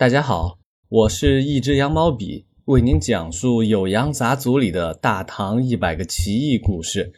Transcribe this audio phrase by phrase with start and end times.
[0.00, 0.58] 大家好，
[0.88, 7.12] 我是一只羊毛笔，为您讲述《酉阳杂族里的大唐一百个奇异故事。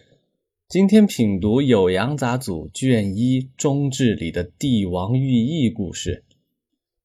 [0.69, 6.25] 今天品读《酉阳杂族卷一中志里的帝王寓意故事。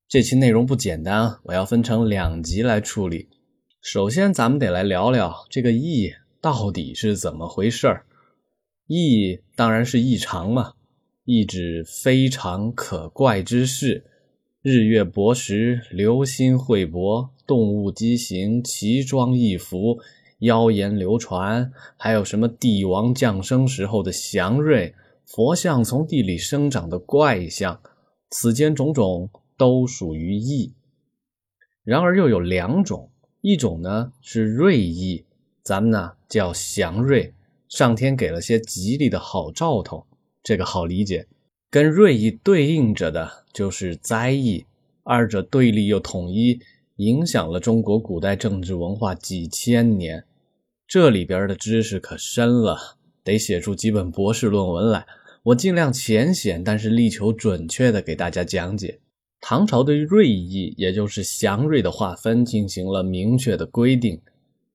[0.09, 3.29] 这期内容不简单啊，我要分成两集来处理。
[3.79, 8.07] 首先，咱们得来聊聊这个异到底是怎么回事儿。
[8.87, 10.73] 异当然是异常嘛，
[11.23, 14.05] 异指非常可怪之事。
[14.69, 19.99] 日月薄时，流星会搏，动物畸形，奇装异服，
[20.39, 24.93] 妖言流传，还有什么帝王降生时候的祥瑞，
[25.25, 27.79] 佛像从地里生长的怪象，
[28.29, 30.73] 此间种种都属于异。
[31.85, 35.23] 然而又有两种，一种呢是瑞异，
[35.63, 37.33] 咱们呢叫祥瑞，
[37.69, 40.05] 上天给了些吉利的好兆头，
[40.43, 41.25] 这个好理解。
[41.69, 44.65] 跟瑞意对应着的就是灾异，
[45.03, 46.61] 二者对立又统一，
[46.95, 50.23] 影响了中国古代政治文化几千年。
[50.87, 52.77] 这里边的知识可深了，
[53.21, 55.05] 得写出几本博士论文来。
[55.43, 59.01] 我尽量浅显，但是力求准确的给大家讲解。
[59.41, 64.21] 唐朝对瑞意，也就是祥瑞的划分进行了明确的规定，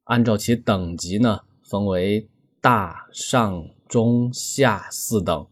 [0.05, 2.29] 按照其等级呢，分为
[2.61, 5.47] 大、上、中、下四等。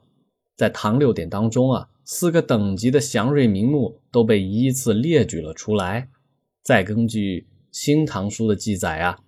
[0.61, 6.11] 在唐六典当中啊，四个等级的祥瑞名目都被依次列举了出来。
[6.63, 7.41] 再根据
[7.73, 9.19] 《新唐书》的记载啊，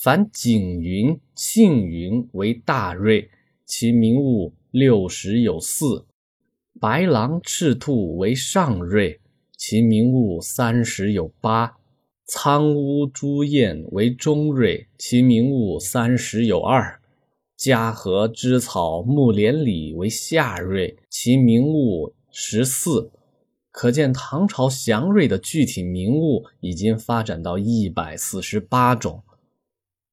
[0.00, 3.28] 凡景云、庆云为大瑞，
[3.66, 6.06] 其名物六十有四；
[6.78, 9.20] 白狼、赤兔为上瑞，
[9.56, 11.74] 其名物三十有八；
[12.24, 16.97] 苍乌、朱燕为中瑞，其名物三十有二。
[17.58, 23.10] 嘉禾、芝草、木莲李为夏瑞，其名物十四。
[23.72, 29.24] 可见唐朝祥瑞的具体名物已经发展到一百四十八种。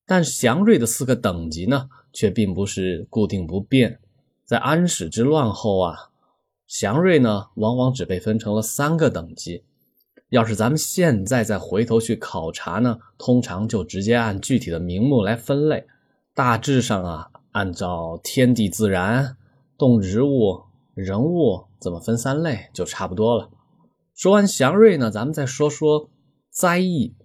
[0.07, 3.99] 但祥瑞的四个等级呢，却并不是固定不变。
[4.43, 6.09] 在安史之乱后啊，
[6.65, 9.63] 祥瑞呢，往往只被分成了三个等级。
[10.29, 15.85] 要是咱们现在再回头去考察呢，通常就直接按具体的名目来分类。
[16.33, 17.29] 大致上啊。
[17.55, 19.37] 按照天地自然、
[19.77, 23.49] 动植物、人物怎么分三类就差不多了。
[24.13, 26.09] 说完祥瑞呢，咱们再说说
[26.49, 27.15] 灾异。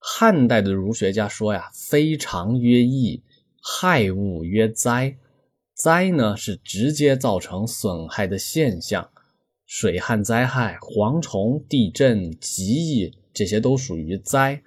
[0.00, 3.22] 汉代的儒学家说呀：“非常曰异，
[3.62, 5.16] 害物曰灾。
[5.72, 9.10] 灾呢是直接造成损害的现象，
[9.66, 14.64] 水旱灾害、蝗虫、地震、疾疫，这些都属于灾。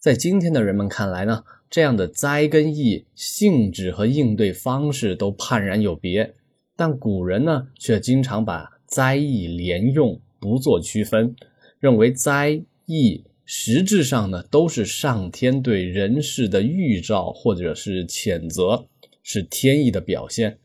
[0.00, 6.34] 在今天的人们看来呢？”这样的灾跟异性质和应对方式都判然有别，
[6.76, 11.34] 但古人呢却经常把灾异连用，不做区分，
[11.80, 18.84] 认为灾异实质上呢都是上天对人事的预兆或者是谴责，
[19.22, 20.58] 是天意的表现。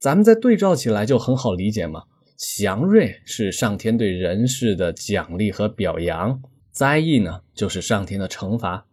[0.00, 2.02] 咱们再对照起来就很好理解嘛，
[2.36, 6.42] 祥瑞是上天对人事的奖励和表扬，
[6.72, 8.84] 灾异呢就是上天的惩罚。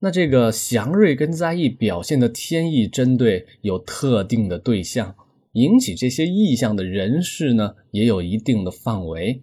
[0.00, 5.16] 那这个祥瑞跟灾异表现的天意，针对有特定的对象，
[5.52, 9.42] 引起这些异象的人士呢，也有一定的范围。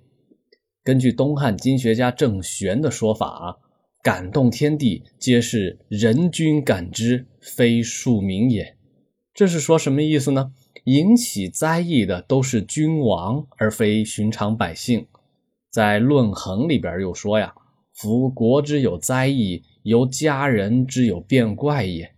[0.81, 3.55] 根据东汉经学家郑玄的说法啊，
[4.01, 8.77] 感动天地，皆是人君感之，非庶民也。
[9.33, 10.53] 这是说什么意思呢？
[10.85, 15.07] 引起灾异的都是君王，而非寻常百姓。
[15.69, 17.55] 在《论衡》里边又说呀
[17.93, 22.11] ：“夫国之有灾异。”由家人之有变怪也。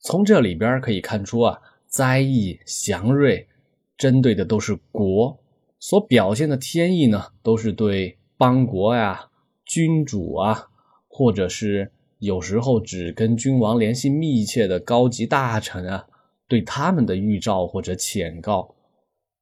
[0.00, 3.48] 从这里边可以看出啊，灾异祥瑞
[3.96, 5.40] 针对的都是国，
[5.78, 9.30] 所表现的天意呢，都是对邦国呀、
[9.64, 10.68] 君主啊，
[11.08, 16.06] 或者是有时候只跟君王联系密切的高级大臣啊，
[16.46, 18.74] 对他们的预兆或者谴告。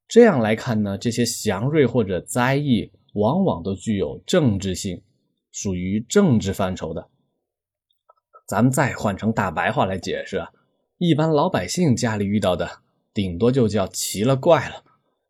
[0.07, 5.03] 这样来看呢，这些祥瑞或者灾异往往都具有政治性。
[5.51, 7.09] 属于政治范畴的，
[8.47, 10.51] 咱们再换成大白话来解释啊，
[10.99, 12.81] 一般老百姓家里遇到的，
[13.13, 14.85] 顶多就叫奇了怪了，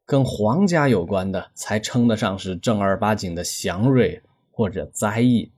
[0.05, 5.53] 跟皇家有关的才称得上是正儿八经的祥瑞或者灾异。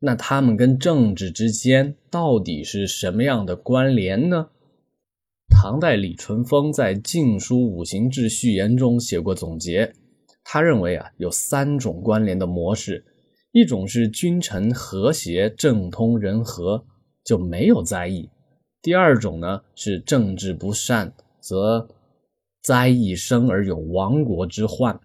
[0.00, 4.50] 那他们跟政治之间到底是什么样的关联呢？
[5.48, 9.94] 唐代李淳风在《晋书五行志序言》中写过总结，
[10.44, 13.06] 他认为啊，有三种关联的模式。
[13.52, 16.84] 一种是君臣和谐、政通人和，
[17.24, 18.28] 就没有灾异；
[18.82, 21.88] 第二种呢是政治不善，则
[22.62, 25.00] 灾异生而有亡国之患；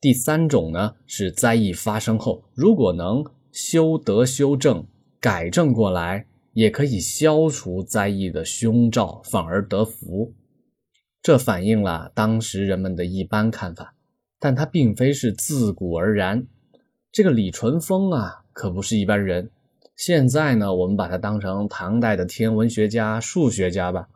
[0.00, 4.86] 第三种呢是灾异发生后，如果能修德修正、
[5.20, 10.32] 改正过来，也可以消除灾异的凶兆，反而得福。
[11.20, 13.96] 这反映了当时人们的一般看法，
[14.38, 16.46] 但它并非是自古而然。
[17.14, 19.48] 这个李淳风啊，可不是一般人。
[19.94, 24.08] 现在呢，我们把他当成唐代的天文学家、数学家吧，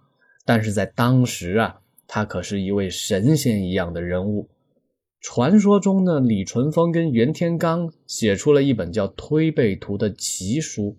[0.44, 1.78] 但是在当时啊，
[2.08, 4.48] 他可是一位神仙一样的人物。
[5.20, 10.96] 传说中呢，李淳风跟袁天罡写出了一本叫《推背图》的奇书。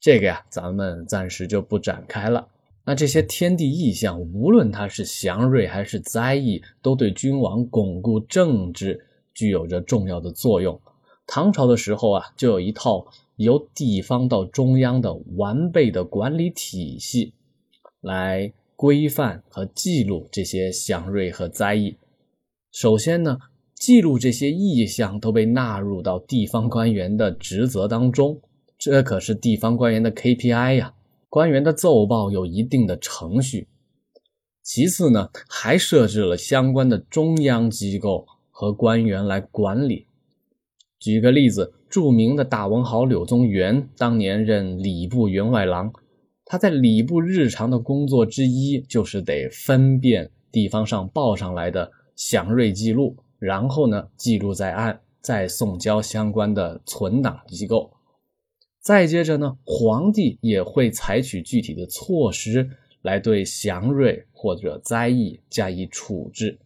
[0.00, 2.48] 这个呀，咱们暂时就不展开了。
[2.84, 10.80] 那这些天地异象，无论它是祥瑞还是灾异，都对君王巩固政治具有着重要的作用。
[11.26, 13.06] 唐朝的时候啊，就有一套
[13.36, 17.32] 由地方到中央的完备的管理体系，
[18.00, 21.96] 来规范和记录这些祥瑞和灾异。
[22.70, 23.38] 首先呢，
[23.74, 28.40] 记录这些异象都被纳入到地方官员的职责当中，
[28.78, 30.94] 这可是地方官员的 KPI 呀。
[31.28, 33.66] 官员的奏报有一定的程序。
[34.62, 40.06] 其次呢，还设置了相关的中央机构和官员来管理。
[40.98, 45.92] 举个例子，著名的大文豪柳宗元当年任礼部员外郎，
[46.44, 51.92] 他在礼部日常的工作之一就是得分辨地方上报上来的。
[52.16, 57.90] 祥瑞记录，然后呢记录在案，再送交相关的存档机构。
[58.80, 62.70] 再接着呢，皇帝也会采取具体的措施
[63.02, 66.60] 来对祥瑞或者灾异加以处置。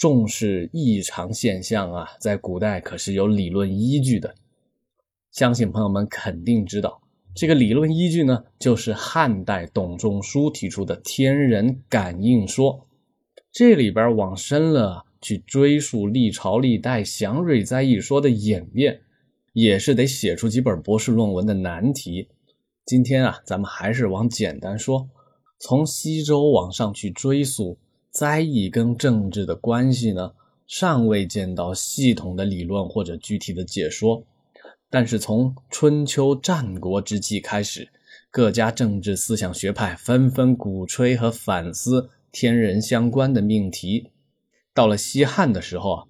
[0.00, 4.34] 重视异常现象啊，在古代可是有理论依据的。
[5.30, 7.02] 相信朋友们肯定知道，
[7.34, 12.86] 这个理论依据呢，就是汉代董仲舒提出的天人感应说。
[13.52, 19.02] 这里边往深了去追溯历朝历代祥瑞灾异说的演变，
[19.52, 22.28] 也是得写出几本博士论文的难题。
[22.86, 25.10] 今天啊，咱们还是往简单说，
[25.58, 27.76] 从西周往上去追溯
[28.10, 30.32] 灾异跟政治的关系呢，
[30.66, 34.24] 尚未见到系统的理论或者具体的解说。
[34.88, 37.88] 但是从春秋战国之际开始，
[38.30, 42.10] 各家政治思想学派纷纷鼓吹和反思。
[42.32, 44.10] 天人相关的命题，
[44.72, 46.04] 到了西汉的时候啊，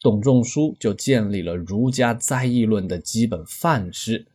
[0.00, 4.26] 董仲舒就建立了儒家灾异论的基本范式。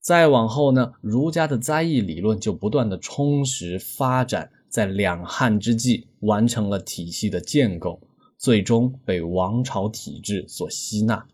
[0.00, 7.98] 再往后呢，儒家的灾异理论就不断的充实发展，在两汉之际完成了体系的建构，
[8.36, 11.26] 最终被王朝体制所吸纳。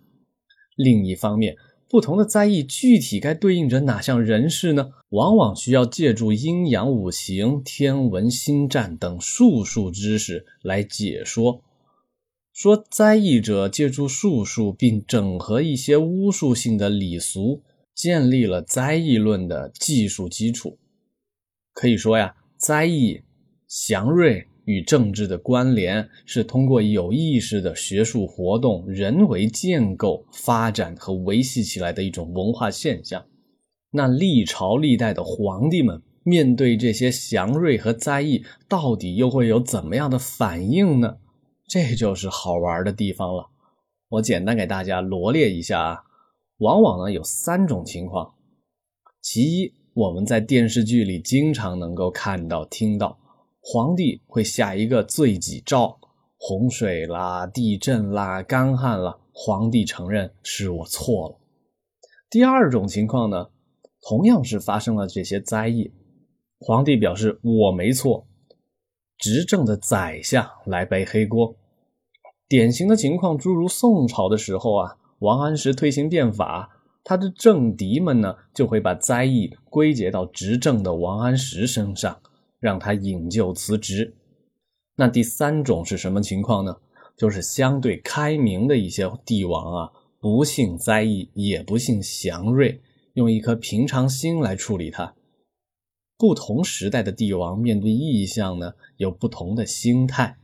[0.76, 1.56] 另一方面，
[1.88, 4.90] 不同的灾异具体该对应着哪项人事呢？
[5.08, 11.64] 往往需要借助阴阳五行、天文星战等术数知识来解说。
[12.52, 20.78] 说灾异者借助术数，并整合一些巫术性的礼俗，建立了灾异论的技术基础。
[21.72, 23.22] 可以说呀，灾异、
[23.74, 24.46] 祥瑞。
[24.64, 33.26] 与政治的关联是通过有意识的学术活动、人为建构、发展和维系起来的一种文化现象。
[33.90, 41.16] 那历朝历代的皇帝们面对这些祥瑞和灾异，到底又会有怎么样的反应呢？
[41.66, 43.48] 这就是好玩的地方了。
[44.10, 45.98] 我简单给大家罗列一下啊，
[46.58, 48.34] 往往呢有三种情况。
[49.20, 53.18] 其一，我们在电视剧里经常能够看到、听到。
[53.64, 55.96] 皇帝会下一个罪己诏，
[56.36, 61.38] 洪水啦、地震啦、干旱啦，皇帝承认是我错了。
[62.28, 63.50] 第二种情况呢，
[64.00, 65.92] 同样是发生了这些灾异，
[66.58, 68.26] 皇帝表示我没错，
[69.16, 71.54] 执政的宰相来背黑锅。
[72.48, 82.20] 典型的情况诸如宋朝的时候啊，王安石推行变法，他的政敌们呢就会把灾异归结到执政的王安石身上。
[82.62, 84.14] 让他引咎辞职。
[84.94, 86.76] 那第三种是什么情况呢？
[87.16, 92.80] 就是相对开明的一些帝王啊，不幸灾异，也不幸祥瑞，
[93.14, 95.14] 用一颗平常心来处理它。
[96.16, 100.36] 不同时代的帝王面对异象呢，有不同的心态，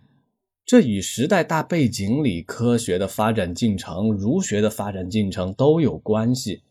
[0.64, 6.64] 这与时代大背景里科学的发展进程、儒学的发展进程都有关系。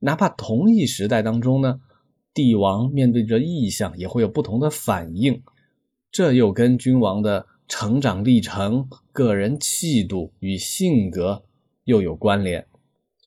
[0.00, 1.80] 哪怕同一时代当中呢？
[2.34, 5.42] 帝王面对着异象也会有不同的反应，
[6.10, 11.44] 这又跟君王的成长历程、个人气度与性格
[11.84, 12.66] 又有关联。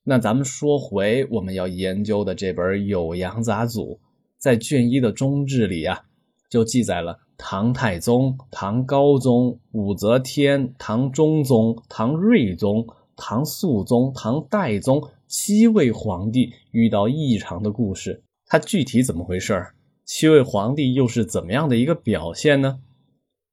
[0.03, 3.95] 那咱们说回我们要研究的这本《酉阳杂俎》，
[4.37, 6.03] 在卷一的中志里啊，
[6.49, 18.23] 就记载了唐太宗、唐高宗、武则天、唐中宗、唐睿宗、唐肃宗、唐代宗七位皇帝遇到异常的故事。
[18.50, 19.74] 它具体怎么回事？
[20.06, 22.80] 七位皇帝又是怎么样的一个表现呢？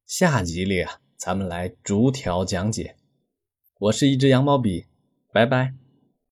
[0.07, 2.95] 下集里啊，咱们来逐条讲解。
[3.81, 4.87] 我是一只羊毛笔，
[5.33, 5.75] 拜拜。